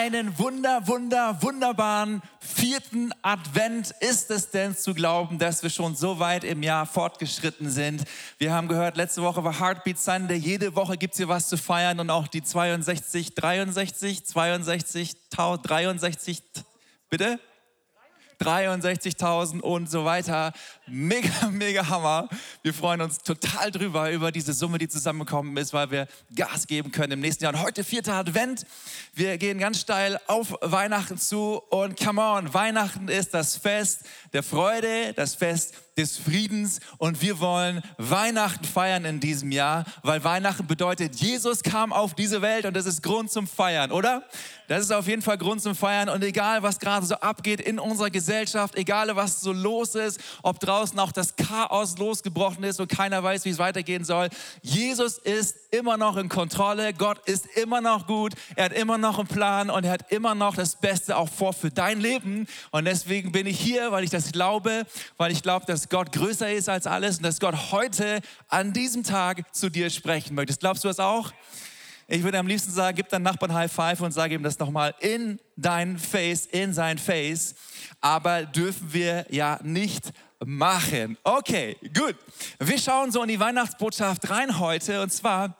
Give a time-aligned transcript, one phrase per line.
[0.00, 6.18] einen wunder, wunder, wunderbaren vierten Advent ist es denn zu glauben, dass wir schon so
[6.18, 8.04] weit im Jahr fortgeschritten sind.
[8.38, 10.38] Wir haben gehört, letzte Woche war Heartbeat Sunday.
[10.38, 16.42] Jede Woche gibt es hier was zu feiern und auch die 62, 63, 62, 63,
[17.10, 17.38] bitte?
[18.40, 20.52] 63.000 und so weiter.
[20.86, 22.28] Mega, mega Hammer.
[22.62, 26.90] Wir freuen uns total drüber, über diese Summe, die zusammengekommen ist, weil wir Gas geben
[26.90, 27.52] können im nächsten Jahr.
[27.52, 28.66] Und heute vierter Advent.
[29.14, 34.42] Wir gehen ganz steil auf Weihnachten zu und come on, Weihnachten ist das Fest der
[34.42, 40.66] Freude, das Fest des Friedens und wir wollen Weihnachten feiern in diesem Jahr, weil Weihnachten
[40.66, 44.24] bedeutet, Jesus kam auf diese Welt und das ist Grund zum Feiern, oder?
[44.70, 47.80] Das ist auf jeden Fall Grund zum Feiern und egal, was gerade so abgeht in
[47.80, 52.88] unserer Gesellschaft, egal, was so los ist, ob draußen auch das Chaos losgebrochen ist und
[52.88, 54.28] keiner weiß, wie es weitergehen soll,
[54.62, 59.18] Jesus ist immer noch in Kontrolle, Gott ist immer noch gut, er hat immer noch
[59.18, 62.84] einen Plan und er hat immer noch das Beste auch vor für dein Leben und
[62.84, 66.68] deswegen bin ich hier, weil ich das glaube, weil ich glaube, dass Gott größer ist
[66.68, 70.54] als alles und dass Gott heute an diesem Tag zu dir sprechen möchte.
[70.54, 71.32] Glaubst du das auch?
[72.06, 74.94] Ich würde am liebsten sagen, gib deinem Nachbarn High Five und sage ihm das nochmal
[75.00, 77.54] in dein Face, in sein Face.
[78.00, 80.12] Aber dürfen wir ja nicht
[80.44, 81.18] machen.
[81.24, 82.16] Okay, gut.
[82.58, 85.56] Wir schauen so in die Weihnachtsbotschaft rein heute und zwar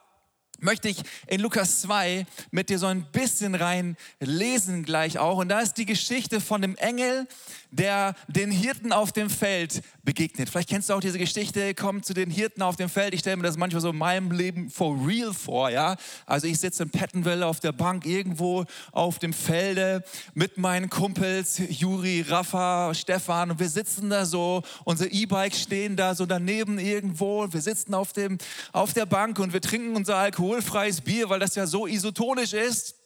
[0.63, 5.39] möchte ich in Lukas 2 mit dir so ein bisschen rein lesen gleich auch.
[5.39, 7.27] Und da ist die Geschichte von dem Engel,
[7.71, 10.49] der den Hirten auf dem Feld begegnet.
[10.49, 13.15] Vielleicht kennst du auch diese Geschichte, kommt zu den Hirten auf dem Feld.
[13.15, 15.97] Ich stelle mir das manchmal so in meinem Leben for real vor, ja.
[16.27, 20.05] Also ich sitze in Pettenwelle auf der Bank irgendwo auf dem Felde
[20.35, 26.15] mit meinen Kumpels, Juri, Rafa, Stefan und wir sitzen da so, unsere E-Bikes stehen da
[26.15, 28.39] so daneben irgendwo wir sitzen auf, dem,
[28.73, 32.97] auf der Bank und wir trinken unser alkoholfreies Bier, weil das ja so isotonisch ist.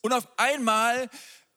[0.00, 1.08] Und auf einmal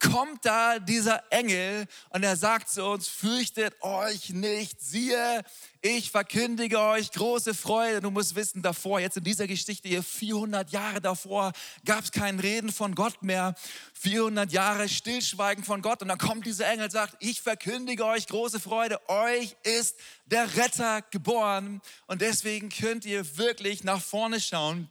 [0.02, 5.44] kommt da dieser Engel und er sagt zu uns, fürchtet euch nicht, siehe,
[5.82, 8.02] ich verkündige euch große Freude.
[8.02, 11.54] Du musst wissen, davor, jetzt in dieser Geschichte hier, 400 Jahre davor,
[11.86, 13.56] gab es kein Reden von Gott mehr.
[13.94, 16.02] 400 Jahre Stillschweigen von Gott.
[16.02, 19.00] Und dann kommt dieser Engel und sagt, ich verkündige euch große Freude.
[19.10, 19.96] Euch ist
[20.26, 21.82] der Retter geboren.
[22.06, 24.90] Und deswegen könnt ihr wirklich nach vorne schauen.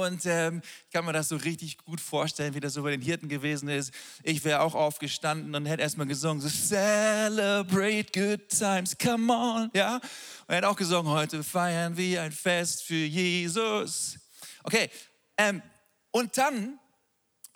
[0.00, 3.00] Und ähm, ich kann mir das so richtig gut vorstellen, wie das so bei den
[3.00, 3.92] Hirten gewesen ist.
[4.22, 9.70] Ich wäre auch aufgestanden und hätte erstmal gesungen, so celebrate good times, come on.
[9.74, 10.00] Ja?
[10.46, 14.18] Und hat auch gesungen, heute feiern wir ein Fest für Jesus.
[14.64, 14.90] Okay,
[15.36, 15.62] ähm,
[16.10, 16.78] und dann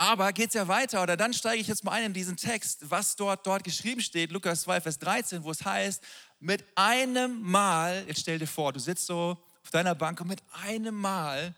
[0.00, 2.88] aber geht es ja weiter, oder dann steige ich jetzt mal ein in diesen Text,
[2.88, 6.04] was dort, dort geschrieben steht, Lukas 2, Vers 13, wo es heißt,
[6.38, 10.40] mit einem Mal, jetzt stell dir vor, du sitzt so auf deiner Bank und mit
[10.64, 11.52] einem Mal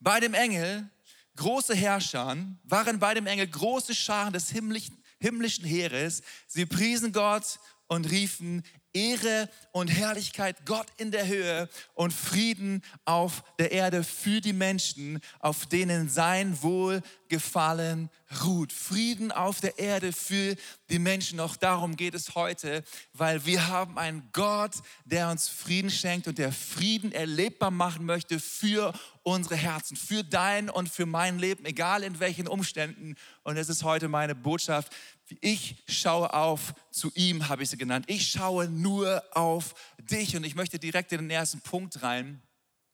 [0.00, 0.88] bei dem Engel
[1.36, 6.22] große Herrscher, waren bei dem Engel große Scharen des himmlischen, himmlischen Heeres.
[6.46, 7.58] Sie priesen Gott
[7.88, 8.62] und riefen
[8.96, 15.20] Ehre und Herrlichkeit Gott in der Höhe und Frieden auf der Erde für die Menschen,
[15.38, 18.08] auf denen sein Wohlgefallen
[18.42, 18.72] ruht.
[18.72, 20.56] Frieden auf der Erde für
[20.88, 21.40] die Menschen.
[21.40, 22.82] Auch darum geht es heute,
[23.12, 24.72] weil wir haben einen Gott,
[25.04, 30.70] der uns Frieden schenkt und der Frieden erlebbar machen möchte für unsere Herzen, für dein
[30.70, 33.16] und für mein Leben, egal in welchen Umständen.
[33.42, 34.92] Und es ist heute meine Botschaft.
[35.40, 38.06] Ich schaue auf zu ihm, habe ich sie genannt.
[38.08, 40.36] Ich schaue nur auf dich.
[40.36, 42.42] Und ich möchte direkt in den ersten Punkt rein.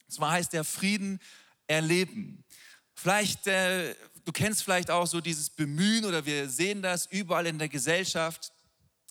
[0.07, 1.21] Und zwar heißt der Frieden
[1.67, 2.45] erleben.
[2.95, 3.95] Vielleicht, äh,
[4.25, 8.53] du kennst vielleicht auch so dieses Bemühen oder wir sehen das überall in der Gesellschaft,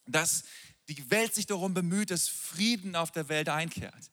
[0.08, 0.44] dass
[0.88, 4.12] die Welt sich darum bemüht, dass Frieden auf der Welt einkehrt.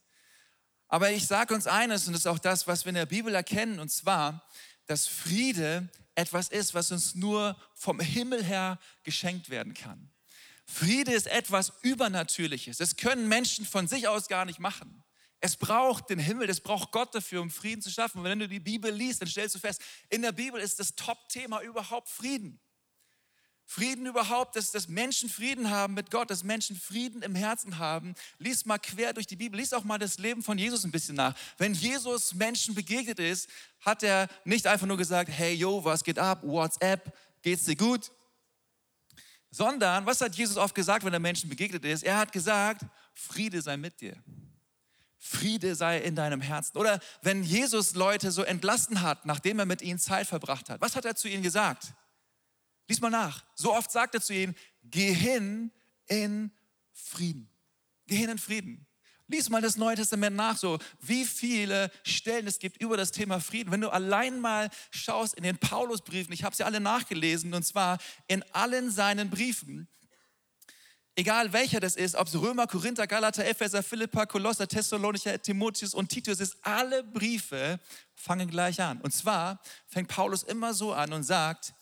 [0.89, 3.35] Aber ich sage uns eines, und das ist auch das, was wir in der Bibel
[3.35, 4.47] erkennen, und zwar,
[4.87, 10.11] dass Friede etwas ist, was uns nur vom Himmel her geschenkt werden kann.
[10.67, 12.79] Friede ist etwas Übernatürliches.
[12.79, 15.05] Das können Menschen von sich aus gar nicht machen.
[15.41, 18.19] Es braucht den Himmel, es braucht Gott dafür, um Frieden zu schaffen.
[18.19, 20.97] Und wenn du die Bibel liest, dann stellst du fest, in der Bibel ist das
[20.97, 22.61] Top-Thema überhaupt Frieden.
[23.71, 28.15] Frieden überhaupt, dass, dass Menschen Frieden haben mit Gott, dass Menschen Frieden im Herzen haben.
[28.39, 31.17] Lies mal quer durch die Bibel, lies auch mal das Leben von Jesus ein bisschen
[31.17, 31.35] nach.
[31.59, 33.47] Wenn Jesus Menschen begegnet ist,
[33.83, 38.11] hat er nicht einfach nur gesagt, hey, yo, was geht ab, WhatsApp, geht's dir gut?
[39.51, 42.05] Sondern, was hat Jesus oft gesagt, wenn er Menschen begegnet ist?
[42.05, 44.17] Er hat gesagt, Friede sei mit dir.
[45.19, 46.79] Friede sei in deinem Herzen.
[46.79, 50.97] Oder wenn Jesus Leute so entlassen hat, nachdem er mit ihnen Zeit verbracht hat, was
[50.97, 51.93] hat er zu ihnen gesagt?
[52.89, 53.45] Lies mal nach.
[53.55, 55.71] So oft sagt er zu ihnen, geh hin
[56.07, 56.51] in
[56.93, 57.49] Frieden.
[58.07, 58.87] Geh hin in Frieden.
[59.31, 63.41] Lies mal das Neue Testament nach, so wie viele Stellen es gibt über das Thema
[63.41, 63.71] Frieden.
[63.71, 67.99] Wenn du allein mal schaust in den Paulusbriefen, ich habe sie alle nachgelesen, und zwar
[68.27, 69.87] in allen seinen Briefen,
[71.15, 76.09] egal welcher das ist, ob es Römer, Korinther, Galater, Epheser, Philippa, Kolosser, Thessalonicher, Timotheus und
[76.09, 77.81] Titus ist, alle Briefe
[78.15, 78.99] fangen gleich an.
[79.03, 81.75] Und zwar fängt Paulus immer so an und sagt,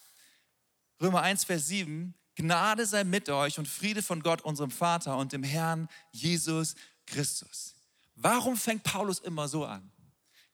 [1.00, 5.32] Römer 1, Vers 7, Gnade sei mit euch und Friede von Gott, unserem Vater und
[5.32, 6.74] dem Herrn Jesus
[7.06, 7.74] Christus.
[8.14, 9.90] Warum fängt Paulus immer so an?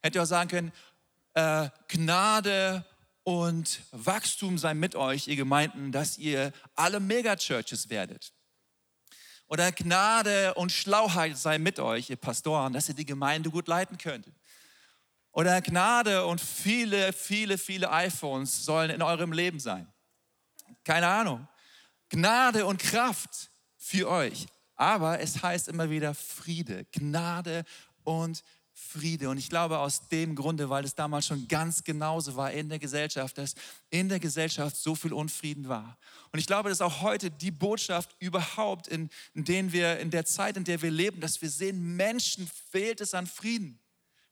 [0.00, 0.72] Hätte auch sagen können,
[1.34, 2.84] äh, Gnade
[3.22, 8.32] und Wachstum sei mit euch, ihr Gemeinden, dass ihr alle Megachurches werdet.
[9.46, 13.98] Oder Gnade und Schlauheit sei mit euch, ihr Pastoren, dass ihr die Gemeinde gut leiten
[13.98, 14.34] könntet.
[15.30, 19.91] Oder Gnade und viele, viele, viele iPhones sollen in eurem Leben sein.
[20.84, 21.46] Keine Ahnung.
[22.08, 24.46] Gnade und Kraft für euch.
[24.74, 27.64] Aber es heißt immer wieder Friede, Gnade
[28.04, 28.42] und
[28.72, 29.28] Friede.
[29.28, 32.78] Und ich glaube aus dem Grunde, weil es damals schon ganz genauso war in der
[32.78, 33.54] Gesellschaft, dass
[33.90, 35.98] in der Gesellschaft so viel Unfrieden war.
[36.32, 40.24] Und ich glaube, dass auch heute die Botschaft überhaupt, in, in, denen wir, in der
[40.24, 43.78] Zeit, in der wir leben, dass wir sehen, Menschen fehlt es an Frieden.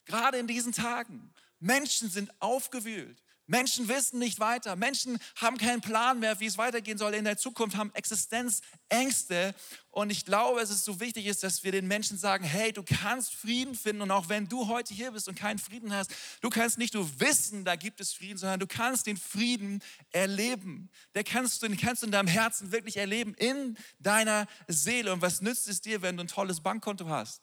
[0.05, 1.31] Gerade in diesen Tagen.
[1.59, 3.21] Menschen sind aufgewühlt.
[3.51, 4.77] Menschen wissen nicht weiter.
[4.77, 9.53] Menschen haben keinen Plan mehr, wie es weitergehen soll in der Zukunft, haben Existenzängste.
[9.89, 12.81] Und ich glaube, es ist so wichtig ist, dass wir den Menschen sagen, hey, du
[12.81, 14.03] kannst Frieden finden.
[14.03, 17.19] Und auch wenn du heute hier bist und keinen Frieden hast, du kannst nicht nur
[17.19, 20.89] wissen, da gibt es Frieden, sondern du kannst den Frieden erleben.
[21.13, 25.11] Der kannst du, den kannst du in deinem Herzen wirklich erleben, in deiner Seele.
[25.11, 27.41] Und was nützt es dir, wenn du ein tolles Bankkonto hast?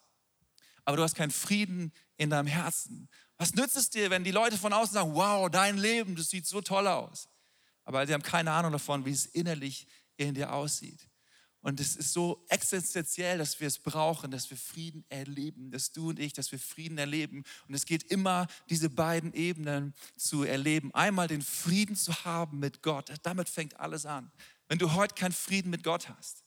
[0.87, 3.11] Aber du hast keinen Frieden in deinem Herzen.
[3.39, 6.47] Was nützt es dir, wenn die Leute von außen sagen, wow, dein Leben, das sieht
[6.47, 7.29] so toll aus.
[7.85, 9.87] Aber sie haben keine Ahnung davon, wie es innerlich
[10.17, 11.09] in dir aussieht.
[11.61, 16.11] Und es ist so existenziell, dass wir es brauchen, dass wir Frieden erleben, dass du
[16.11, 17.45] und ich, dass wir Frieden erleben.
[17.67, 20.95] Und es geht immer, diese beiden Ebenen zu erleben.
[20.95, 23.13] Einmal den Frieden zu haben mit Gott.
[23.23, 24.31] Damit fängt alles an.
[24.69, 26.45] Wenn du heute keinen Frieden mit Gott hast,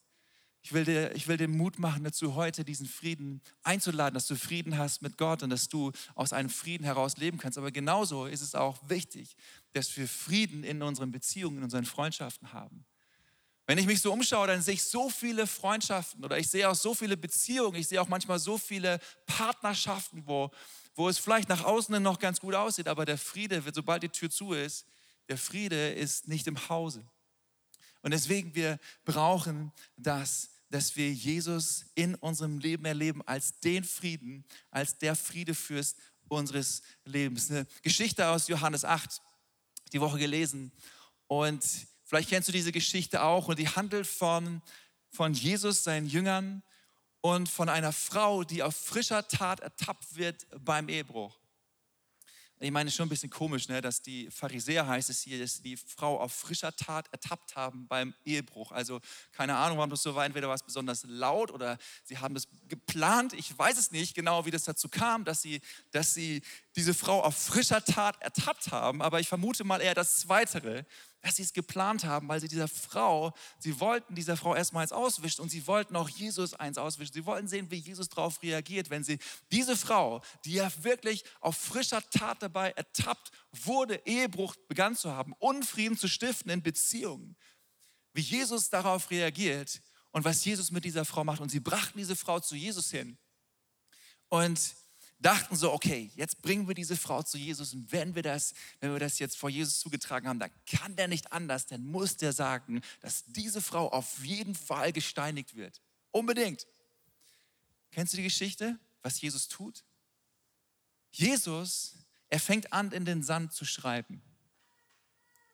[0.63, 4.35] ich will, dir, ich will dir Mut machen dazu, heute diesen Frieden einzuladen, dass du
[4.35, 7.57] Frieden hast mit Gott und dass du aus einem Frieden heraus leben kannst.
[7.57, 9.35] Aber genauso ist es auch wichtig,
[9.73, 12.85] dass wir Frieden in unseren Beziehungen, in unseren Freundschaften haben.
[13.65, 16.75] Wenn ich mich so umschaue, dann sehe ich so viele Freundschaften oder ich sehe auch
[16.75, 20.51] so viele Beziehungen, ich sehe auch manchmal so viele Partnerschaften, wo,
[20.93, 24.29] wo es vielleicht nach außen noch ganz gut aussieht, aber der Friede, sobald die Tür
[24.29, 24.85] zu ist,
[25.29, 27.03] der Friede ist nicht im Hause.
[28.01, 34.45] Und deswegen, wir brauchen das, dass wir Jesus in unserem Leben erleben als den Frieden,
[34.71, 35.97] als der Friedefürst
[36.29, 37.51] unseres Lebens.
[37.51, 39.21] Eine Geschichte aus Johannes 8,
[39.91, 40.71] die Woche gelesen.
[41.27, 41.63] Und
[42.05, 43.49] vielleicht kennst du diese Geschichte auch.
[43.49, 44.61] Und die handelt von,
[45.09, 46.63] von Jesus, seinen Jüngern
[47.19, 51.40] und von einer Frau, die auf frischer Tat ertappt wird beim Ehebruch.
[52.63, 55.75] Ich meine, schon ein bisschen komisch, ne, dass die Pharisäer, heißt es hier, dass die
[55.75, 58.71] Frau auf frischer Tat ertappt haben beim Ehebruch.
[58.71, 60.25] Also keine Ahnung, warum das so war.
[60.25, 63.33] Entweder war es besonders laut oder sie haben es geplant.
[63.33, 65.59] Ich weiß es nicht genau, wie das dazu kam, dass sie,
[65.89, 66.43] dass sie
[66.75, 69.01] diese Frau auf frischer Tat ertappt haben.
[69.01, 70.85] Aber ich vermute mal eher das Zweite
[71.21, 74.91] dass sie es geplant haben, weil sie dieser Frau, sie wollten dieser Frau erstmal eins
[74.91, 77.13] auswischen und sie wollten auch Jesus eins auswischen.
[77.13, 79.19] Sie wollten sehen, wie Jesus darauf reagiert, wenn sie
[79.51, 85.33] diese Frau, die ja wirklich auf frischer Tat dabei ertappt wurde, Ehebruch begann zu haben,
[85.39, 87.35] Unfrieden zu stiften in Beziehungen,
[88.13, 89.81] wie Jesus darauf reagiert
[90.11, 91.39] und was Jesus mit dieser Frau macht.
[91.39, 93.17] Und sie brachten diese Frau zu Jesus hin.
[94.27, 94.75] Und
[95.21, 98.91] dachten so, okay, jetzt bringen wir diese Frau zu Jesus und wenn wir das, wenn
[98.91, 102.33] wir das jetzt vor Jesus zugetragen haben, dann kann der nicht anders, dann muss der
[102.33, 105.81] sagen, dass diese Frau auf jeden Fall gesteinigt wird.
[106.11, 106.67] Unbedingt.
[107.91, 109.83] Kennst du die Geschichte, was Jesus tut?
[111.11, 111.95] Jesus,
[112.29, 114.21] er fängt an, in den Sand zu schreiben.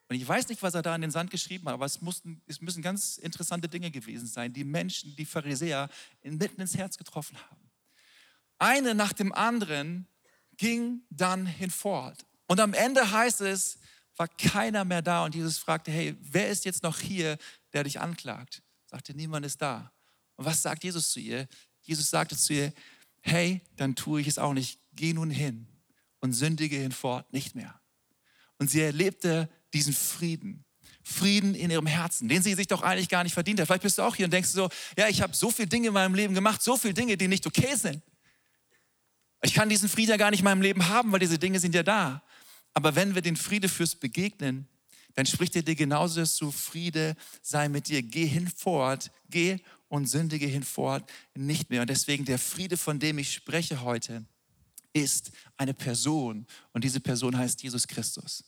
[0.09, 2.41] Und ich weiß nicht, was er da in den Sand geschrieben hat, aber es, mussten,
[2.45, 5.89] es müssen ganz interessante Dinge gewesen sein, die Menschen, die Pharisäer,
[6.23, 7.66] mitten ins Herz getroffen haben
[8.59, 10.07] eine nach dem anderen
[10.57, 12.25] ging dann hinfort.
[12.47, 13.77] Und am Ende heißt es,
[14.15, 17.37] war keiner mehr da und Jesus fragte, hey, wer ist jetzt noch hier,
[17.73, 18.63] der dich anklagt?
[18.87, 19.91] Sagte, niemand ist da.
[20.35, 21.47] Und was sagt Jesus zu ihr?
[21.81, 22.73] Jesus sagte zu ihr,
[23.21, 24.79] hey, dann tue ich es auch nicht.
[24.93, 25.67] Geh nun hin
[26.19, 27.79] und sündige hinfort nicht mehr.
[28.57, 30.63] Und sie erlebte diesen Frieden.
[31.03, 33.67] Frieden in ihrem Herzen, den sie sich doch eigentlich gar nicht verdient hat.
[33.67, 35.93] Vielleicht bist du auch hier und denkst so, ja, ich habe so viele Dinge in
[35.93, 38.01] meinem Leben gemacht, so viele Dinge, die nicht okay sind.
[39.41, 41.75] Ich kann diesen Frieden ja gar nicht in meinem Leben haben, weil diese Dinge sind
[41.75, 42.23] ja da.
[42.73, 44.67] Aber wenn wir den Friedefürst begegnen,
[45.15, 50.45] dann spricht er dir genauso zu, Friede sei mit dir, geh hinfort, geh und sündige
[50.45, 51.81] hinfort nicht mehr.
[51.81, 54.25] Und deswegen der Friede, von dem ich spreche heute,
[54.93, 58.43] ist eine Person und diese Person heißt Jesus Christus.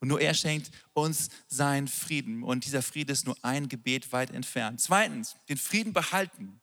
[0.00, 2.42] Und nur er schenkt uns seinen Frieden.
[2.42, 4.80] Und dieser Friede ist nur ein Gebet weit entfernt.
[4.80, 6.59] Zweitens, den Frieden behalten.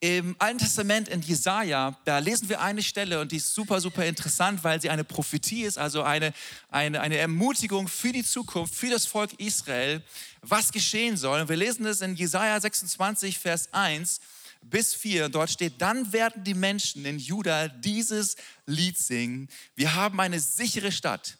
[0.00, 4.06] Im Alten Testament in Jesaja, da lesen wir eine Stelle und die ist super, super
[4.06, 6.32] interessant, weil sie eine Prophetie ist, also eine,
[6.68, 10.00] eine, eine Ermutigung für die Zukunft, für das Volk Israel,
[10.40, 11.40] was geschehen soll.
[11.40, 14.20] Und wir lesen es in Jesaja 26, Vers 1
[14.62, 15.30] bis 4.
[15.30, 18.36] Dort steht, dann werden die Menschen in Juda dieses
[18.66, 19.48] Lied singen.
[19.74, 21.38] Wir haben eine sichere Stadt.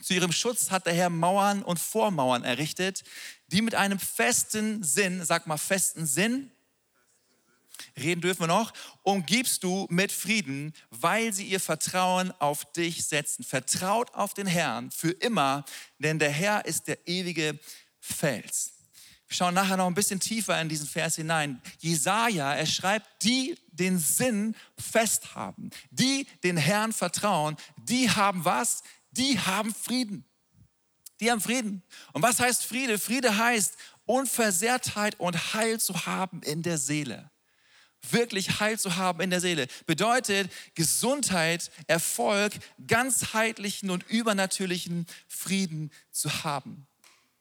[0.00, 3.04] Zu ihrem Schutz hat der Herr Mauern und Vormauern errichtet,
[3.48, 6.50] die mit einem festen Sinn, sag mal festen Sinn,
[7.96, 8.72] reden dürfen wir noch,
[9.02, 13.44] umgibst du mit Frieden, weil sie ihr Vertrauen auf dich setzen.
[13.44, 15.64] Vertraut auf den Herrn für immer,
[15.98, 17.58] denn der Herr ist der ewige
[18.00, 18.72] Fels.
[19.32, 21.62] Wir schauen nachher noch ein bisschen tiefer in diesen Vers hinein.
[21.78, 28.82] Jesaja, er schreibt, die den Sinn fest haben, die den Herrn vertrauen, die haben was?
[29.10, 30.26] Die haben Frieden.
[31.20, 31.82] Die haben Frieden.
[32.12, 32.98] Und was heißt Friede?
[32.98, 37.31] Friede heißt Unversehrtheit und Heil zu haben in der Seele
[38.10, 39.66] wirklich Heil zu haben in der Seele.
[39.86, 42.52] Bedeutet Gesundheit, Erfolg,
[42.86, 46.86] ganzheitlichen und übernatürlichen Frieden zu haben.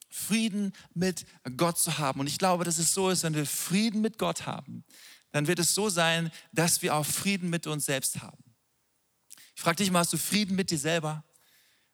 [0.09, 1.25] Frieden mit
[1.57, 2.19] Gott zu haben.
[2.19, 4.83] Und ich glaube, dass es so ist, wenn wir Frieden mit Gott haben,
[5.31, 8.43] dann wird es so sein, dass wir auch Frieden mit uns selbst haben.
[9.55, 11.23] Ich frage dich mal, hast du Frieden mit dir selber?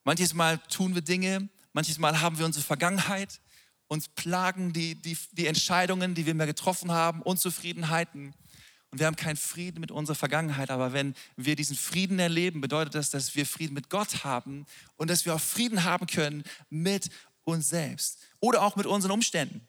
[0.03, 3.39] Manches Mal tun wir Dinge, manches Mal haben wir unsere Vergangenheit,
[3.87, 8.33] uns plagen die, die, die Entscheidungen, die wir mehr getroffen haben, Unzufriedenheiten.
[8.91, 10.69] Und wir haben keinen Frieden mit unserer Vergangenheit.
[10.69, 14.65] Aber wenn wir diesen Frieden erleben, bedeutet das, dass wir Frieden mit Gott haben
[14.95, 17.09] und dass wir auch Frieden haben können mit
[17.43, 19.67] uns selbst oder auch mit unseren Umständen.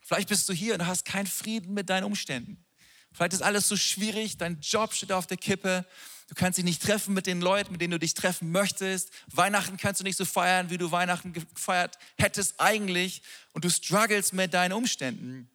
[0.00, 2.64] Vielleicht bist du hier und hast keinen Frieden mit deinen Umständen.
[3.12, 5.84] Vielleicht ist alles so schwierig, dein Job steht auf der Kippe,
[6.28, 9.10] du kannst dich nicht treffen mit den Leuten, mit denen du dich treffen möchtest.
[9.32, 14.32] Weihnachten kannst du nicht so feiern, wie du Weihnachten gefeiert hättest eigentlich und du struggles
[14.32, 15.49] mit deinen Umständen.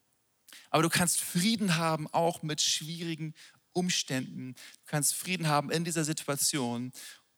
[0.69, 3.33] Aber du kannst Frieden haben auch mit schwierigen
[3.73, 4.53] Umständen.
[4.53, 6.91] Du kannst Frieden haben in dieser Situation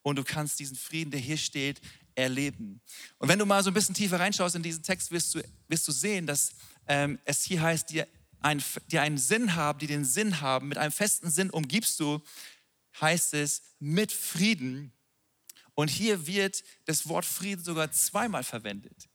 [0.04, 1.82] und du kannst diesen Frieden, der hier steht,
[2.16, 2.82] erleben.
[3.18, 5.88] Und wenn du mal so ein bisschen tiefer reinschaust in diesen Text, wirst du, wirst
[5.88, 6.52] du sehen, dass
[6.88, 8.04] ähm, es hier heißt, die,
[8.40, 12.22] ein, die einen Sinn haben, die den Sinn haben, mit einem festen Sinn umgibst du,
[13.00, 14.94] heißt es, mit Frieden.
[15.74, 19.10] Und hier wird das Wort Frieden sogar zweimal verwendet.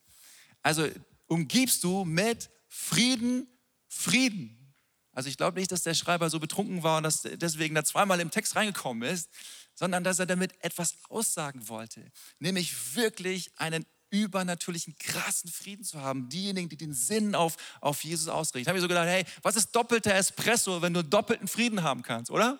[0.63, 0.89] Also
[1.27, 3.49] umgibst du mit Frieden
[3.93, 4.75] Frieden.
[5.13, 8.21] Also ich glaube nicht, dass der Schreiber so betrunken war und dass deswegen da zweimal
[8.21, 9.29] im Text reingekommen ist,
[9.75, 16.29] sondern dass er damit etwas aussagen wollte, nämlich wirklich einen übernatürlichen, krassen Frieden zu haben.
[16.29, 18.61] Diejenigen, die den Sinn auf, auf Jesus ausrichten.
[18.61, 22.03] Ich habe mir so gedacht, hey, was ist doppelter Espresso, wenn du doppelten Frieden haben
[22.03, 22.59] kannst, oder?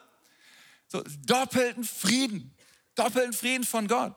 [0.89, 2.55] So, doppelten Frieden,
[2.95, 4.15] doppelten Frieden von Gott.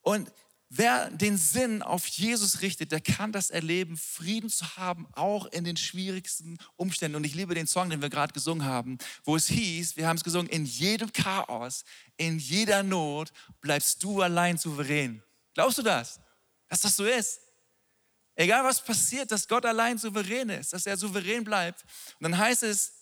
[0.00, 0.30] Und
[0.70, 5.64] Wer den Sinn auf Jesus richtet, der kann das erleben, Frieden zu haben, auch in
[5.64, 7.16] den schwierigsten Umständen.
[7.16, 10.16] Und ich liebe den Song, den wir gerade gesungen haben, wo es hieß, wir haben
[10.16, 11.84] es gesungen, in jedem Chaos,
[12.18, 13.32] in jeder Not
[13.62, 15.22] bleibst du allein souverän.
[15.54, 16.20] Glaubst du das?
[16.68, 17.40] Dass das so ist?
[18.34, 21.82] Egal was passiert, dass Gott allein souverän ist, dass er souverän bleibt.
[22.20, 22.92] Und dann heißt es,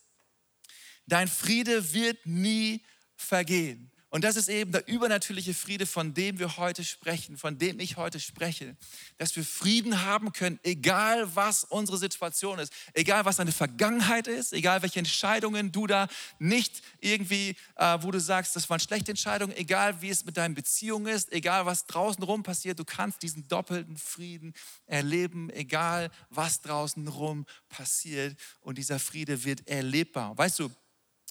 [1.04, 2.85] dein Friede wird nie
[3.16, 3.90] vergehen.
[4.16, 7.99] Und das ist eben der übernatürliche Friede, von dem wir heute sprechen, von dem ich
[7.99, 8.75] heute spreche.
[9.18, 14.54] Dass wir Frieden haben können, egal was unsere Situation ist, egal was deine Vergangenheit ist,
[14.54, 16.08] egal welche Entscheidungen du da
[16.38, 20.54] nicht irgendwie, äh, wo du sagst, das waren schlechte Entscheidungen, egal wie es mit deinen
[20.54, 24.54] Beziehungen ist, egal was draußen rum passiert, du kannst diesen doppelten Frieden
[24.87, 28.35] erleben, egal was draußen rum passiert.
[28.62, 30.38] Und dieser Friede wird erlebbar.
[30.38, 30.70] Weißt du,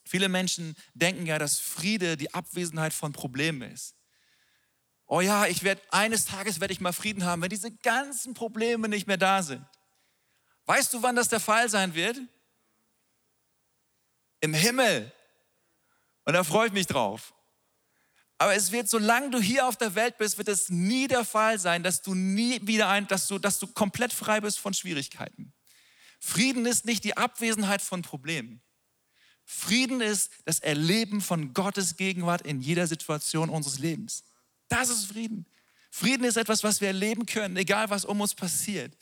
[0.07, 3.95] Viele Menschen denken ja, dass Friede die Abwesenheit von Problemen ist.
[5.07, 8.88] Oh ja, ich werde eines Tages werde ich mal Frieden haben, wenn diese ganzen Probleme
[8.88, 9.65] nicht mehr da sind.
[10.65, 12.19] Weißt du, wann das der Fall sein wird?
[14.41, 15.12] Im Himmel.
[16.25, 17.33] Und da freue ich mich drauf.
[18.38, 21.57] Aber es wird, solange du hier auf der Welt bist, wird es nie der Fall
[21.57, 25.53] sein, dass du nie wieder ein, dass du, dass du komplett frei bist von Schwierigkeiten.
[26.19, 28.62] Frieden ist nicht die Abwesenheit von Problemen.
[29.46, 34.24] Frieden ist das Erleben von Gottes Gegenwart in jeder Situation unseres Lebens.
[34.68, 35.46] Das ist Frieden.
[35.92, 38.98] Frieden ist etwas, was wir erleben können, egal was um uns passiert.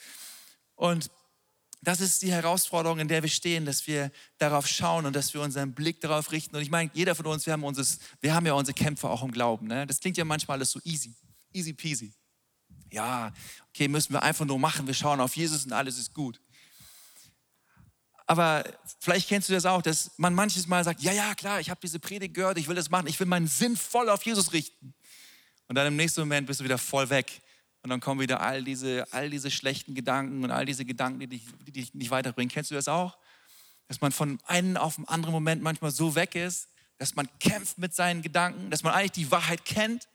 [0.75, 1.09] Und
[1.81, 5.41] das ist die Herausforderung, in der wir stehen, dass wir darauf schauen und dass wir
[5.41, 6.55] unseren Blick darauf richten.
[6.55, 9.23] Und ich meine, jeder von uns, wir haben, unseres, wir haben ja unsere Kämpfe auch
[9.23, 9.67] im Glauben.
[9.67, 9.87] Ne?
[9.87, 11.13] Das klingt ja manchmal alles so easy,
[11.51, 12.13] easy peasy.
[12.91, 13.33] Ja,
[13.69, 14.87] okay, müssen wir einfach nur machen.
[14.87, 16.39] Wir schauen auf Jesus und alles ist gut.
[18.25, 18.63] Aber
[18.99, 21.79] vielleicht kennst du das auch, dass man manches Mal sagt, ja, ja, klar, ich habe
[21.81, 24.93] diese Predigt gehört, ich will das machen, ich will meinen Sinn voll auf Jesus richten.
[25.67, 27.41] Und dann im nächsten Moment bist du wieder voll weg.
[27.81, 31.27] Und dann kommen wieder all diese, all diese schlechten Gedanken und all diese Gedanken, die
[31.27, 32.49] dich, die dich nicht weiterbringen.
[32.49, 33.17] Kennst du das auch?
[33.89, 37.77] Dass man von einem auf den anderen Moment manchmal so weg ist, dass man kämpft
[37.77, 40.07] mit seinen Gedanken, dass man eigentlich die Wahrheit kennt,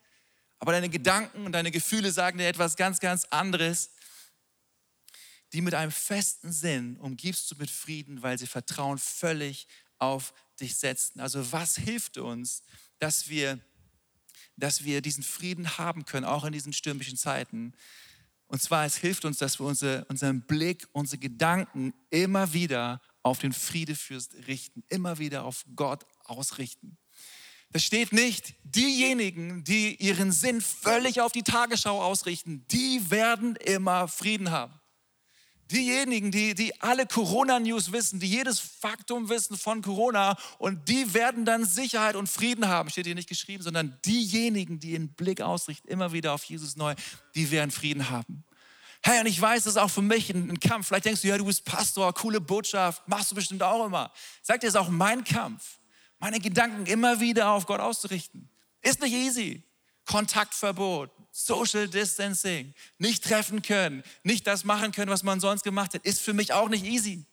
[0.57, 3.91] aber deine Gedanken und deine Gefühle sagen dir etwas ganz, ganz anderes.
[5.53, 10.75] Die mit einem festen Sinn umgibst du mit Frieden, weil sie Vertrauen völlig auf dich
[10.75, 11.19] setzen.
[11.19, 12.61] Also was hilft uns,
[12.99, 13.59] dass wir
[14.59, 17.73] dass wir diesen Frieden haben können, auch in diesen stürmischen Zeiten.
[18.47, 23.39] Und zwar, es hilft uns, dass wir unsere, unseren Blick, unsere Gedanken immer wieder auf
[23.39, 26.97] den Friedefürst richten, immer wieder auf Gott ausrichten.
[27.71, 34.07] Das steht nicht, diejenigen, die ihren Sinn völlig auf die Tagesschau ausrichten, die werden immer
[34.07, 34.78] Frieden haben.
[35.71, 41.45] Diejenigen, die, die alle Corona-News wissen, die jedes Faktum wissen von Corona und die werden
[41.45, 45.87] dann Sicherheit und Frieden haben, steht hier nicht geschrieben, sondern diejenigen, die ihren Blick ausrichten,
[45.87, 46.95] immer wieder auf Jesus neu,
[47.35, 48.43] die werden Frieden haben.
[49.01, 50.87] Hey, und ich weiß, das ist auch für mich ein, ein Kampf.
[50.87, 54.11] Vielleicht denkst du, ja, du bist Pastor, coole Botschaft, machst du bestimmt auch immer.
[54.41, 55.79] Sag dir, es ist auch mein Kampf,
[56.17, 58.49] meine Gedanken immer wieder auf Gott auszurichten.
[58.81, 59.63] Ist nicht easy.
[60.05, 66.03] Kontaktverbot, Social Distancing, nicht treffen können, nicht das machen können, was man sonst gemacht hat,
[66.05, 67.25] ist für mich auch nicht easy.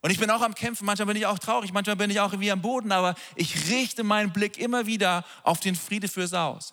[0.00, 2.38] Und ich bin auch am Kämpfen, manchmal bin ich auch traurig, manchmal bin ich auch
[2.38, 6.72] wie am Boden, aber ich richte meinen Blick immer wieder auf den Friede fürs Aus.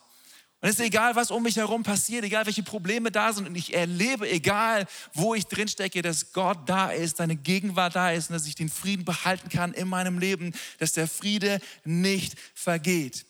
[0.61, 3.47] Und es ist egal, was um mich herum passiert, egal welche Probleme da sind.
[3.47, 8.11] Und ich erlebe, egal wo ich drin stecke, dass Gott da ist, seine Gegenwart da
[8.11, 12.35] ist und dass ich den Frieden behalten kann in meinem Leben, dass der Friede nicht
[12.53, 13.25] vergeht.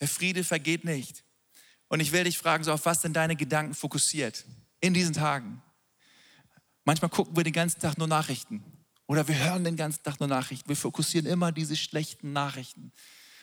[0.00, 1.24] Der Friede vergeht nicht.
[1.88, 4.44] Und ich will dich fragen, so auf was sind deine Gedanken fokussiert
[4.80, 5.62] in diesen Tagen?
[6.84, 8.62] Manchmal gucken wir den ganzen Tag nur Nachrichten
[9.06, 10.68] oder wir hören den ganzen Tag nur Nachrichten.
[10.68, 12.92] Wir fokussieren immer diese schlechten Nachrichten.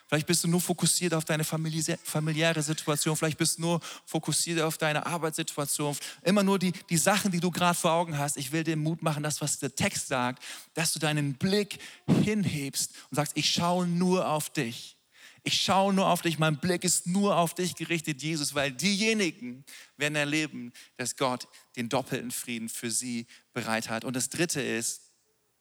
[0.08, 3.15] Vielleicht bist du nur fokussiert auf deine familiäre Situation.
[3.15, 5.98] Vielleicht bist du nur fokussiert auf deine Arbeitssituation.
[6.22, 8.38] Immer nur die, die Sachen, die du gerade vor Augen hast.
[8.38, 11.80] Ich will dir Mut machen, das, was der Text sagt, dass du deinen Blick
[12.22, 14.98] hinhebst und sagst, ich schaue nur auf dich.
[15.45, 19.65] Ich schaue nur auf dich, mein Blick ist nur auf dich gerichtet, Jesus, weil diejenigen
[19.97, 24.06] werden erleben, dass Gott den doppelten Frieden für sie bereit hat.
[24.06, 25.12] Und das Dritte ist,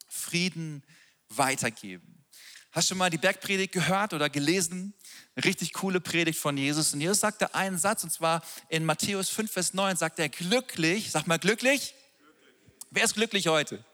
[0.07, 0.85] Frieden
[1.29, 2.25] weitergeben.
[2.71, 4.95] Hast du schon mal die Bergpredigt gehört oder gelesen?
[5.35, 6.95] Eine richtig coole Predigt von Jesus.
[6.95, 11.11] Und Jesus sagte einen Satz, und zwar in Matthäus 5, Vers 9, sagt er, glücklich,
[11.11, 11.95] sag mal glücklich.
[12.19, 12.87] glücklich.
[12.91, 13.85] Wer ist glücklich heute?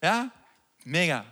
[0.00, 0.32] Ja?
[0.84, 1.26] Mega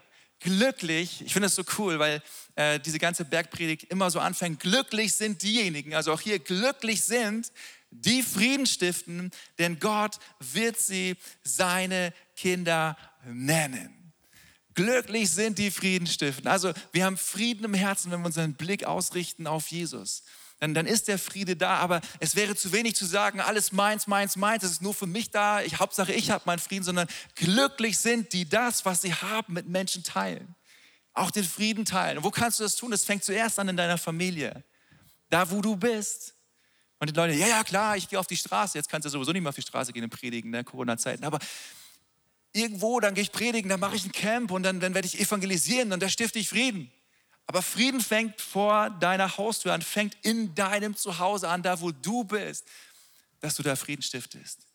[0.47, 2.23] glücklich, ich finde das so cool, weil
[2.55, 7.51] äh, diese ganze Bergpredigt immer so anfängt, glücklich sind diejenigen, also auch hier glücklich sind,
[7.91, 14.13] die Frieden stiften, denn Gott wird sie seine Kinder nennen.
[14.75, 16.47] Glücklich sind die Frieden stiften.
[16.47, 20.23] Also wir haben Frieden im Herzen, wenn wir unseren Blick ausrichten auf Jesus
[20.59, 21.77] dann, dann ist der Friede da.
[21.77, 25.07] Aber es wäre zu wenig zu sagen, alles meins, meins, meins, es ist nur für
[25.07, 25.63] mich da.
[25.63, 29.69] Ich, Hauptsache, ich habe meinen Frieden, sondern glücklich sind die das, was sie haben, mit
[29.69, 30.55] Menschen teilen.
[31.13, 32.19] Auch den Frieden teilen.
[32.19, 32.91] Und wo kannst du das tun?
[32.91, 34.65] Das fängt zuerst an in deiner Familie.
[35.29, 36.35] Da, wo du bist.
[36.99, 38.79] Und die Leute, ja, ja, klar, ich gehe auf die Straße.
[38.79, 41.25] Jetzt kannst du sowieso nicht mehr auf die Straße gehen und predigen, ne, Corona-Zeiten.
[41.25, 41.39] Aber
[42.53, 45.21] irgendwo, dann gehe ich predigen, dann mache ich ein Camp und dann, dann werde ich
[45.21, 46.91] evangelisieren und da stifte ich Frieden.
[47.47, 52.25] Aber Frieden fängt vor deiner Haustür an, fängt in deinem Zuhause an, da wo du
[52.25, 52.67] bist,
[53.41, 54.67] dass du da Frieden stiftest.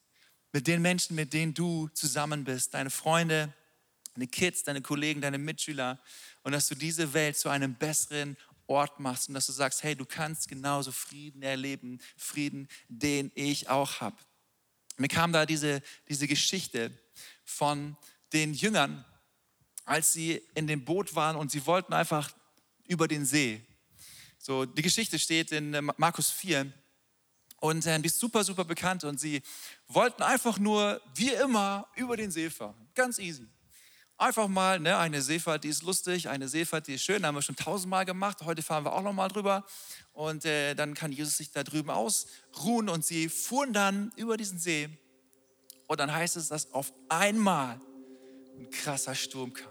[0.54, 3.54] Mit den Menschen, mit denen du zusammen bist, deine Freunde,
[4.14, 6.02] deine Kids, deine Kollegen, deine Mitschüler
[6.44, 9.96] und dass du diese Welt zu einem besseren Ort machst und dass du sagst, hey,
[9.96, 14.18] du kannst genauso Frieden erleben, Frieden, den ich auch habe.
[14.98, 16.92] Mir kam da diese, diese Geschichte
[17.44, 17.98] von
[18.34, 19.04] den Jüngern,
[19.84, 22.32] als sie in dem Boot waren und sie wollten einfach
[22.92, 23.66] über den See.
[24.38, 26.72] So, die Geschichte steht in äh, Markus 4
[27.62, 29.42] und äh, die ist super, super bekannt und sie
[29.88, 32.90] wollten einfach nur, wie immer, über den See fahren.
[32.94, 33.48] Ganz easy.
[34.18, 37.42] Einfach mal ne, eine Seefahrt, die ist lustig, eine Seefahrt, die ist schön, haben wir
[37.42, 38.40] schon tausendmal gemacht.
[38.42, 39.66] Heute fahren wir auch nochmal drüber.
[40.12, 42.90] Und äh, dann kann Jesus sich da drüben ausruhen.
[42.90, 44.90] Und sie fuhren dann über diesen See.
[45.88, 47.82] Und dann heißt es, dass auf einmal
[48.60, 49.71] ein krasser Sturm kam.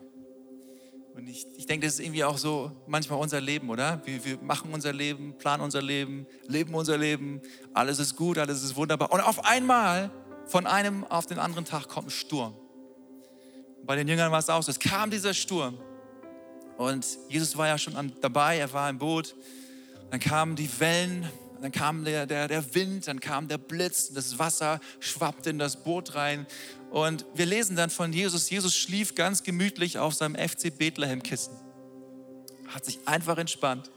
[1.14, 4.00] Und ich, ich denke, das ist irgendwie auch so manchmal unser Leben, oder?
[4.04, 7.40] Wir, wir machen unser Leben, planen unser Leben, leben unser Leben,
[7.74, 9.12] alles ist gut, alles ist wunderbar.
[9.12, 10.10] Und auf einmal,
[10.46, 12.54] von einem auf den anderen Tag, kommt ein Sturm.
[13.84, 14.70] Bei den Jüngern war es auch so.
[14.70, 15.78] Es kam dieser Sturm.
[16.76, 19.34] Und Jesus war ja schon dabei, er war im Boot.
[20.10, 21.28] Dann kamen die Wellen
[21.60, 25.82] dann kam der, der, der Wind, dann kam der Blitz, das Wasser schwappte in das
[25.82, 26.46] Boot rein.
[26.90, 31.54] Und wir lesen dann von Jesus, Jesus schlief ganz gemütlich auf seinem FC Bethlehem-Kissen.
[32.68, 33.90] Hat sich einfach entspannt.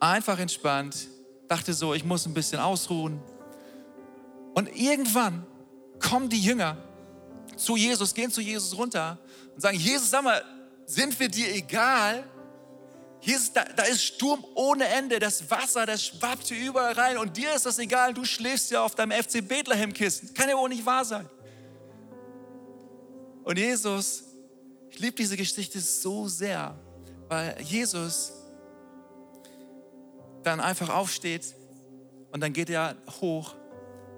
[0.00, 1.08] Einfach entspannt.
[1.48, 3.20] Dachte so, ich muss ein bisschen ausruhen.
[4.54, 5.46] Und irgendwann
[5.98, 6.76] kommen die Jünger
[7.56, 9.18] zu Jesus, gehen zu Jesus runter
[9.54, 10.42] und sagen, Jesus, sag mal,
[10.86, 12.24] sind wir dir egal?
[13.20, 17.18] Hier ist, da, da ist Sturm ohne Ende, das Wasser, das schwappt hier überall rein
[17.18, 20.32] und dir ist das egal, du schläfst ja auf deinem FC Bethlehem-Kissen.
[20.32, 21.28] Kann ja wohl nicht wahr sein.
[23.44, 24.24] Und Jesus,
[24.90, 26.78] ich liebe diese Geschichte so sehr,
[27.28, 28.32] weil Jesus
[30.42, 31.54] dann einfach aufsteht
[32.32, 33.54] und dann geht er hoch,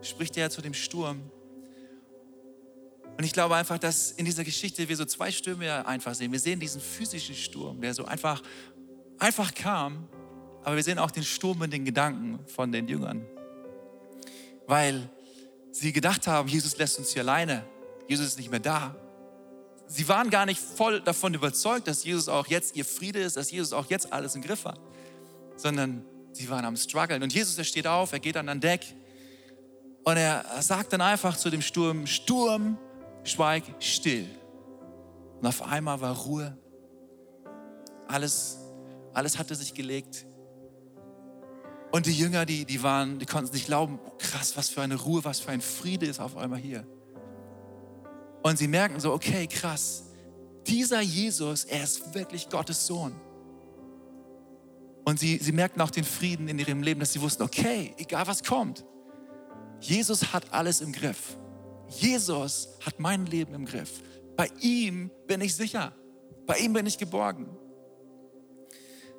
[0.00, 1.30] spricht er zu dem Sturm.
[3.16, 6.32] Und ich glaube einfach, dass in dieser Geschichte wir so zwei Stürme einfach sehen.
[6.32, 8.42] Wir sehen diesen physischen Sturm, der so einfach
[9.22, 10.08] einfach kam,
[10.64, 13.24] aber wir sehen auch den Sturm in den Gedanken von den Jüngern.
[14.66, 15.08] Weil
[15.70, 17.64] sie gedacht haben, Jesus lässt uns hier alleine,
[18.08, 18.96] Jesus ist nicht mehr da.
[19.87, 23.50] Sie waren gar nicht voll davon überzeugt, dass Jesus auch jetzt ihr Friede ist, dass
[23.50, 24.80] Jesus auch jetzt alles im Griff hat,
[25.56, 27.22] sondern sie waren am struggeln.
[27.22, 28.80] Und Jesus, er steht auf, er geht dann an Deck
[30.04, 32.78] und er sagt dann einfach zu dem Sturm, Sturm,
[33.22, 34.26] schweig still.
[35.40, 36.56] Und auf einmal war Ruhe.
[38.08, 38.62] Alles
[39.14, 40.27] alles hatte sich gelegt.
[41.90, 44.96] Und die Jünger, die, die waren, die konnten nicht glauben, oh, krass, was für eine
[44.96, 46.87] Ruhe, was für ein Friede ist auf einmal hier.
[48.42, 50.05] Und sie merken so, okay, krass,
[50.66, 53.14] dieser Jesus, er ist wirklich Gottes Sohn.
[55.05, 58.27] Und sie, sie merkten auch den Frieden in ihrem Leben, dass sie wussten, okay, egal
[58.27, 58.85] was kommt,
[59.81, 61.37] Jesus hat alles im Griff.
[61.88, 64.01] Jesus hat mein Leben im Griff.
[64.37, 65.92] Bei ihm bin ich sicher.
[66.46, 67.48] Bei ihm bin ich geborgen.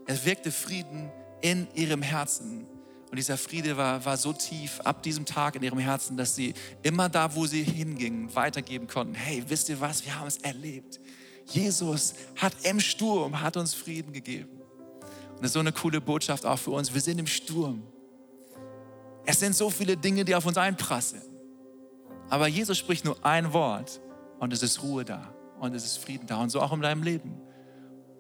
[0.06, 1.12] Es wirkte Frieden
[1.42, 2.68] in ihrem Herzen.
[3.10, 6.54] Und dieser Friede war, war so tief ab diesem Tag in ihrem Herzen, dass sie
[6.82, 9.13] immer da, wo sie hingingen, weitergeben konnten.
[9.13, 10.04] Hey, wisst ihr was?
[10.04, 11.00] Wir haben es erlebt.
[11.46, 14.62] Jesus hat im Sturm, hat uns Frieden gegeben.
[15.32, 16.94] Und das ist so eine coole Botschaft auch für uns.
[16.94, 17.84] Wir sind im Sturm.
[19.26, 21.22] Es sind so viele Dinge, die auf uns einprasseln.
[22.30, 24.02] Aber Jesus spricht nur ein Wort
[24.39, 27.04] und es ist Ruhe da und es ist Frieden da und so auch in deinem
[27.04, 27.39] Leben.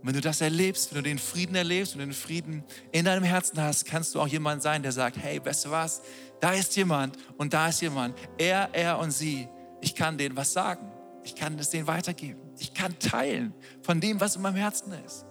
[0.03, 3.23] Und wenn du das erlebst, wenn du den Frieden erlebst und den Frieden in deinem
[3.23, 6.01] Herzen hast, kannst du auch jemand sein, der sagt, hey, weißt du was,
[6.41, 8.13] da ist jemand und da ist jemand.
[8.37, 9.47] Er, er und sie.
[9.79, 10.91] Ich kann denen was sagen.
[11.23, 12.41] Ich kann es denen weitergeben.
[12.59, 15.23] Ich kann teilen von dem, was in meinem Herzen ist.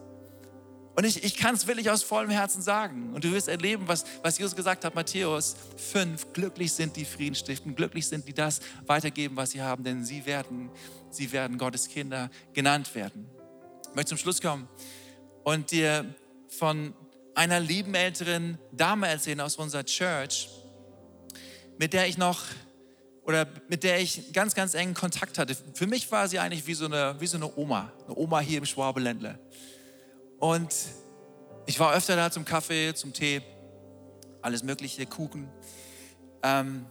[0.95, 3.13] Und ich, ich kann es wirklich aus vollem Herzen sagen.
[3.13, 6.33] Und du wirst erleben, was, was Jesus gesagt hat, Matthäus 5.
[6.33, 10.25] Glücklich sind die Frieden stiften, glücklich sind die das weitergeben, was sie haben, denn sie
[10.25, 10.71] werden,
[11.11, 13.27] sie werden Gottes Kinder genannt werden.
[13.93, 14.71] Ich möchte zum Schluss kommen
[15.45, 16.15] und dir
[16.49, 16.95] von
[17.35, 20.49] einer lieben älteren Dame erzählen aus unserer Church,
[21.77, 22.41] mit der ich noch
[23.25, 25.55] oder mit der ich ganz, ganz engen Kontakt hatte.
[25.75, 28.57] Für mich war sie eigentlich wie so eine, wie so eine Oma, eine Oma hier
[28.57, 29.39] im Schwabeländle.
[30.39, 30.75] Und
[31.67, 33.43] ich war öfter da zum Kaffee, zum Tee,
[34.41, 35.51] alles mögliche, Kuchen.
[36.43, 36.87] Ähm,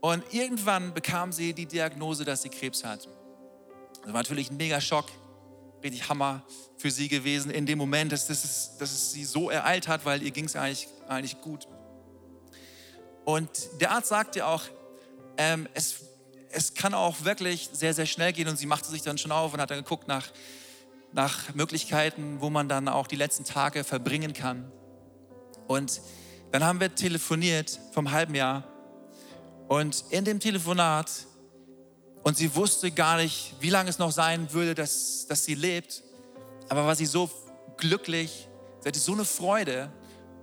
[0.00, 3.08] und irgendwann bekam sie die Diagnose, dass sie Krebs hat.
[4.02, 5.06] Das war natürlich ein mega Schock
[5.82, 6.42] richtig Hammer
[6.76, 10.04] für sie gewesen in dem Moment, dass, dass, es, dass es sie so ereilt hat,
[10.04, 11.68] weil ihr ging es eigentlich, eigentlich gut.
[13.24, 14.62] Und der Arzt sagte auch,
[15.36, 16.00] ähm, es,
[16.50, 19.54] es kann auch wirklich sehr, sehr schnell gehen und sie machte sich dann schon auf
[19.54, 20.28] und hat dann geguckt nach,
[21.12, 24.70] nach Möglichkeiten, wo man dann auch die letzten Tage verbringen kann.
[25.68, 26.00] Und
[26.50, 28.64] dann haben wir telefoniert vom halben Jahr
[29.68, 31.26] und in dem Telefonat
[32.22, 36.02] und sie wusste gar nicht, wie lange es noch sein würde, dass, dass sie lebt.
[36.68, 37.30] Aber war sie so
[37.76, 38.48] glücklich,
[38.80, 39.92] sie hatte so eine Freude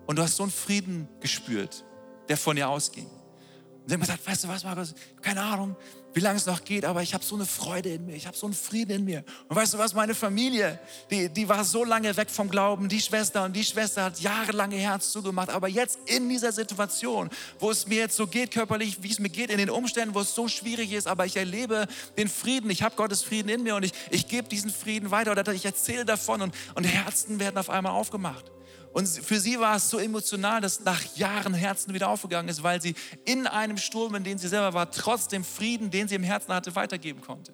[0.06, 1.86] und du hast so einen Frieden gespürt,
[2.28, 3.06] der von ihr ausging.
[3.06, 5.76] Und sie hat gesagt, weißt du was, Markus, keine Ahnung,
[6.14, 8.36] wie lange es noch geht, aber ich habe so eine Freude in mir, ich habe
[8.36, 9.24] so einen Frieden in mir.
[9.48, 13.00] Und weißt du was, meine Familie, die, die war so lange weg vom Glauben, die
[13.00, 17.88] Schwester und die Schwester hat jahrelange Herz zugemacht, aber jetzt in dieser Situation, wo es
[17.88, 20.48] mir jetzt so geht körperlich, wie es mir geht, in den Umständen, wo es so
[20.48, 23.94] schwierig ist, aber ich erlebe den Frieden, ich habe Gottes Frieden in mir und ich,
[24.10, 27.94] ich gebe diesen Frieden weiter oder ich erzähle davon und, und Herzen werden auf einmal
[27.94, 28.46] aufgemacht.
[28.92, 32.82] Und für sie war es so emotional, dass nach Jahren Herzen wieder aufgegangen ist, weil
[32.82, 36.54] sie in einem Sturm, in dem sie selber war, trotzdem Frieden, den sie im Herzen
[36.54, 37.54] hatte, weitergeben konnte.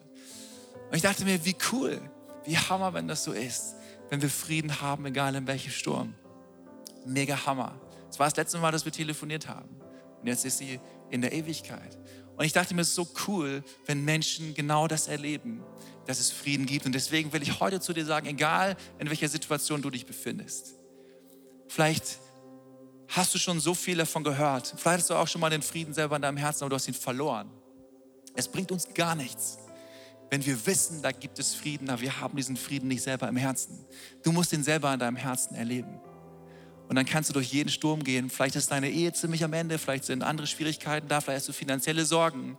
[0.90, 2.00] Und ich dachte mir, wie cool,
[2.46, 3.76] wie Hammer, wenn das so ist,
[4.10, 6.14] wenn wir Frieden haben, egal in welchem Sturm.
[7.06, 7.80] Mega Hammer.
[8.10, 9.70] Es war das letzte Mal, dass wir telefoniert haben.
[10.22, 11.98] Und jetzt ist sie in der Ewigkeit.
[12.38, 15.62] Und ich dachte mir, es ist so cool, wenn Menschen genau das erleben,
[16.06, 16.86] dass es Frieden gibt.
[16.86, 20.76] Und deswegen will ich heute zu dir sagen, egal in welcher Situation du dich befindest,
[21.68, 22.20] Vielleicht
[23.08, 24.74] hast du schon so viel davon gehört.
[24.78, 26.88] Vielleicht hast du auch schon mal den Frieden selber in deinem Herzen, aber du hast
[26.88, 27.50] ihn verloren.
[28.36, 29.58] Es bringt uns gar nichts,
[30.30, 33.38] wenn wir wissen, da gibt es Frieden, aber wir haben diesen Frieden nicht selber im
[33.38, 33.86] Herzen.
[34.24, 36.00] Du musst ihn selber in deinem Herzen erleben.
[36.88, 38.30] Und dann kannst du durch jeden Sturm gehen.
[38.30, 41.54] Vielleicht ist deine Ehe ziemlich am Ende, vielleicht sind andere Schwierigkeiten da, vielleicht hast du
[41.54, 42.58] finanzielle Sorgen.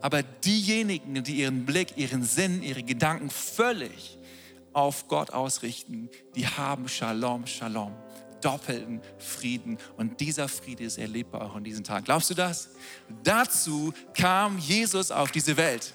[0.00, 4.18] Aber diejenigen, die ihren Blick, ihren Sinn, ihre Gedanken völlig
[4.72, 7.94] auf Gott ausrichten, die haben Shalom, Shalom,
[8.40, 9.78] doppelten Frieden.
[9.96, 12.04] Und dieser Friede ist erlebbar auch in diesen Tagen.
[12.04, 12.70] Glaubst du das?
[13.22, 15.94] Dazu kam Jesus auf diese Welt.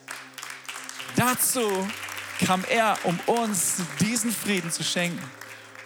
[1.15, 1.69] Dazu
[2.45, 5.23] kam er, um uns diesen Frieden zu schenken.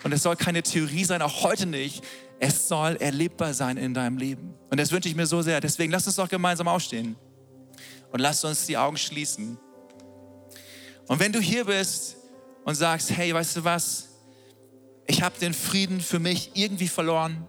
[0.04, 2.04] Und es soll keine Theorie sein, auch heute nicht.
[2.40, 4.54] Es soll erlebbar sein in deinem Leben.
[4.70, 5.60] Und das wünsche ich mir so sehr.
[5.60, 7.16] Deswegen lass uns doch gemeinsam aufstehen
[8.12, 9.58] und lass uns die Augen schließen.
[11.08, 12.16] Und wenn du hier bist
[12.64, 14.09] und sagst, hey, weißt du was?
[15.10, 17.48] Ich habe den Frieden für mich irgendwie verloren.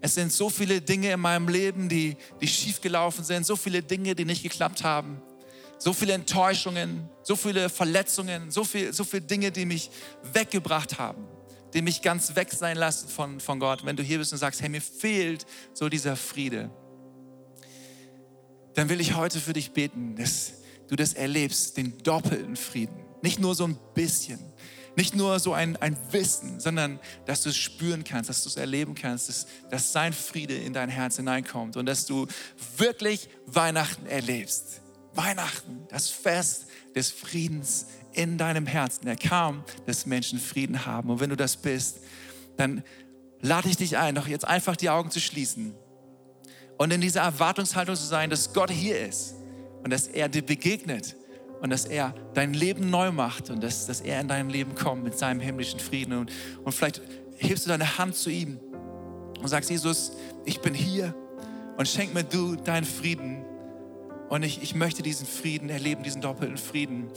[0.00, 4.16] Es sind so viele Dinge in meinem Leben, die, die schiefgelaufen sind, so viele Dinge,
[4.16, 5.22] die nicht geklappt haben,
[5.78, 9.88] so viele Enttäuschungen, so viele Verletzungen, so, viel, so viele Dinge, die mich
[10.32, 11.26] weggebracht haben
[11.72, 13.84] die mich ganz weg sein lassen von, von Gott.
[13.84, 16.68] Wenn du hier bist und sagst, hey, mir fehlt so dieser Friede,
[18.74, 20.54] dann will ich heute für dich beten, dass
[20.88, 23.04] du das erlebst, den doppelten Frieden.
[23.22, 24.40] Nicht nur so ein bisschen,
[25.00, 28.56] nicht nur so ein, ein Wissen, sondern dass du es spüren kannst, dass du es
[28.56, 32.26] erleben kannst, dass, dass sein Friede in dein Herz hineinkommt und dass du
[32.76, 34.82] wirklich Weihnachten erlebst.
[35.14, 39.06] Weihnachten, das Fest des Friedens in deinem Herzen.
[39.06, 41.08] Er kam, dass Menschen Frieden haben.
[41.08, 42.00] Und wenn du das bist,
[42.58, 42.84] dann
[43.40, 45.74] lade ich dich ein, doch jetzt einfach die Augen zu schließen
[46.76, 49.34] und in dieser Erwartungshaltung zu sein, dass Gott hier ist
[49.82, 51.16] und dass er dir begegnet
[51.60, 55.04] und dass er dein Leben neu macht und dass, dass er in deinem Leben kommt
[55.04, 56.14] mit seinem himmlischen Frieden.
[56.14, 56.32] Und,
[56.64, 57.00] und vielleicht
[57.36, 58.58] hebst du deine Hand zu ihm
[59.40, 60.12] und sagst, Jesus,
[60.44, 61.14] ich bin hier
[61.76, 63.44] und schenk mir du deinen Frieden.
[64.28, 67.08] Und ich, ich möchte diesen Frieden erleben, diesen doppelten Frieden.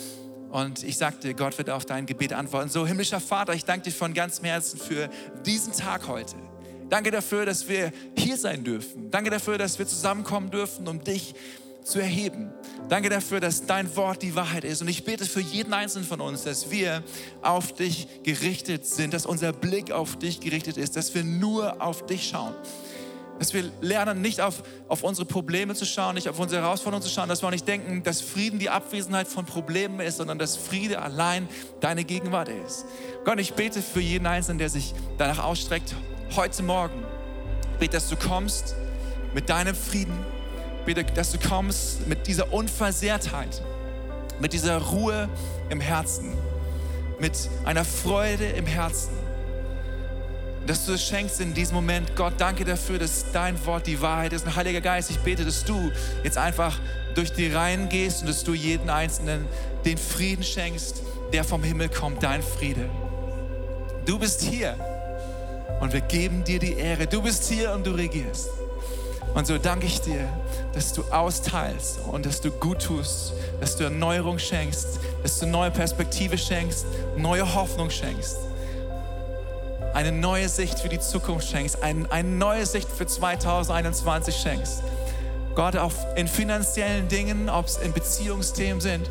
[0.50, 2.70] Und ich sagte, Gott wird auf dein Gebet antworten.
[2.70, 5.10] So, himmlischer Vater, ich danke dir von ganzem Herzen für
[5.46, 6.36] diesen Tag heute.
[6.90, 9.10] Danke dafür, dass wir hier sein dürfen.
[9.10, 11.34] Danke dafür, dass wir zusammenkommen dürfen, um dich
[11.84, 12.52] zu erheben.
[12.90, 14.82] Danke dafür, dass dein Wort die Wahrheit ist.
[14.82, 17.04] Und ich bete für jeden Einzelnen von uns, dass wir
[17.42, 22.06] auf dich gerichtet sind, dass unser Blick auf dich gerichtet ist, dass wir nur auf
[22.06, 22.54] dich schauen.
[23.40, 27.10] Dass wir lernen, nicht auf, auf unsere Probleme zu schauen, nicht auf unsere Herausforderungen zu
[27.10, 30.56] schauen, dass wir auch nicht denken, dass Frieden die Abwesenheit von Problemen ist, sondern dass
[30.56, 31.48] Friede allein
[31.80, 32.86] deine Gegenwart ist.
[33.26, 35.96] Gott, ich bete für jeden Einzelnen, der sich danach ausstreckt,
[36.36, 37.04] heute Morgen.
[37.74, 38.76] Ich bete, dass du kommst
[39.34, 40.33] mit deinem Frieden.
[40.86, 43.62] Bete, dass du kommst mit dieser Unversehrtheit,
[44.40, 45.30] mit dieser Ruhe
[45.70, 46.34] im Herzen,
[47.20, 49.24] mit einer Freude im Herzen
[50.66, 52.16] dass du es schenkst in diesem Moment.
[52.16, 54.46] Gott, danke dafür, dass dein Wort die Wahrheit ist.
[54.46, 55.92] Und Heiliger Geist, ich bete, dass du
[56.24, 56.80] jetzt einfach
[57.16, 59.46] durch die Reihen gehst und dass du jeden Einzelnen
[59.86, 61.02] den Frieden schenkst,
[61.34, 62.90] der vom Himmel kommt, dein Friede.
[64.06, 64.76] Du bist hier
[65.82, 67.08] und wir geben dir die Ehre.
[67.08, 68.50] Du bist hier und du regierst.
[69.34, 70.28] Und so danke ich dir,
[70.74, 75.72] dass du austeilst und dass du gut tust, dass du Erneuerung schenkst, dass du neue
[75.72, 76.86] Perspektive schenkst,
[77.18, 78.38] neue Hoffnung schenkst
[79.94, 84.84] eine neue Sicht für die Zukunft schenkst, ein, eine neue Sicht für 2021 schenkst.
[85.56, 89.10] Gott, auch in finanziellen Dingen, ob es in Beziehungsthemen sind,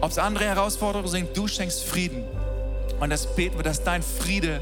[0.00, 2.24] ob es andere Herausforderungen sind, du schenkst Frieden.
[2.98, 4.60] Und das beten wir, dass dein Friede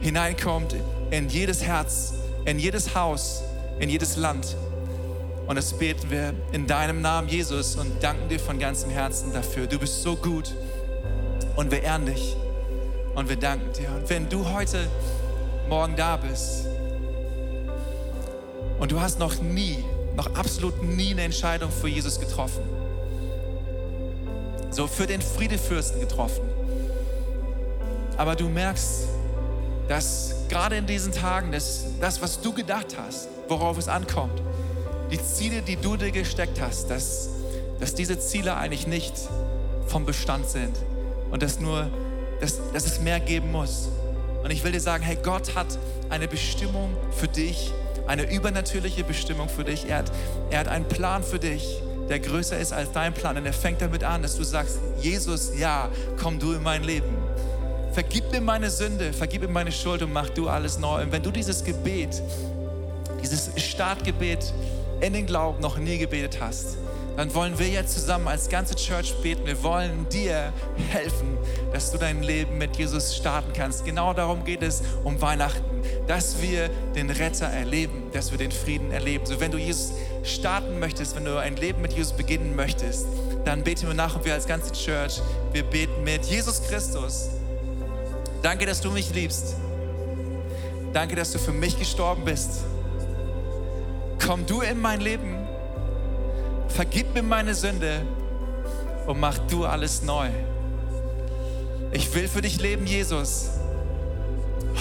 [0.00, 0.76] hineinkommt
[1.10, 2.14] in jedes Herz,
[2.44, 3.42] in jedes Haus,
[3.78, 4.56] in jedes Land.
[5.46, 9.66] Und das beten wir in deinem Namen, Jesus, und danken dir von ganzem Herzen dafür.
[9.66, 10.54] Du bist so gut
[11.56, 12.36] und wir ehren dich.
[13.14, 13.88] Und wir danken dir.
[13.90, 14.88] Und wenn du heute
[15.68, 16.66] Morgen da bist
[18.78, 19.84] und du hast noch nie,
[20.16, 22.62] noch absolut nie eine Entscheidung für Jesus getroffen,
[24.70, 26.42] so für den Friedefürsten getroffen,
[28.16, 29.08] aber du merkst,
[29.88, 34.42] dass gerade in diesen Tagen das, das, was du gedacht hast, worauf es ankommt,
[35.10, 37.28] die Ziele, die du dir gesteckt hast, dass,
[37.80, 39.14] dass diese Ziele eigentlich nicht
[39.86, 40.76] vom Bestand sind
[41.30, 41.90] und dass nur
[42.40, 43.88] dass, dass es mehr geben muss.
[44.42, 45.66] Und ich will dir sagen, hey, Gott hat
[46.10, 47.72] eine Bestimmung für dich,
[48.06, 49.88] eine übernatürliche Bestimmung für dich.
[49.88, 50.12] Er hat,
[50.50, 53.38] er hat einen Plan für dich, der größer ist als dein Plan.
[53.38, 55.88] Und er fängt damit an, dass du sagst, Jesus, ja,
[56.20, 57.23] komm du in mein Leben.
[57.94, 61.02] Vergib mir meine Sünde, vergib mir meine Schuld und mach du alles neu.
[61.02, 62.20] Und wenn du dieses Gebet,
[63.22, 64.52] dieses Startgebet
[65.00, 66.76] in den Glauben noch nie gebetet hast,
[67.16, 69.46] dann wollen wir jetzt zusammen als ganze Church beten.
[69.46, 70.52] Wir wollen dir
[70.90, 71.38] helfen,
[71.72, 73.84] dass du dein Leben mit Jesus starten kannst.
[73.84, 75.62] Genau darum geht es um Weihnachten,
[76.08, 79.24] dass wir den Retter erleben, dass wir den Frieden erleben.
[79.24, 79.92] So, wenn du Jesus
[80.24, 83.06] starten möchtest, wenn du ein Leben mit Jesus beginnen möchtest,
[83.44, 85.20] dann beten wir nach und wir als ganze Church,
[85.52, 87.28] wir beten mit Jesus Christus.
[88.44, 89.56] Danke, dass du mich liebst.
[90.92, 92.62] Danke, dass du für mich gestorben bist.
[94.24, 95.44] Komm du in mein Leben
[96.74, 98.02] vergib mir meine Sünde
[99.06, 100.28] und mach du alles neu.
[101.92, 103.50] Ich will für dich leben, Jesus,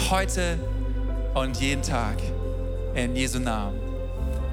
[0.10, 0.58] heute
[1.36, 2.18] und jeden Tag.
[2.96, 3.80] In Jesu Namen.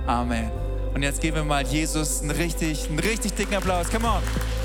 [0.06, 0.50] Amen.
[0.94, 3.90] Und jetzt geben wir mal Jesus einen richtig, einen richtig dicken Applaus.
[3.90, 4.59] Come on.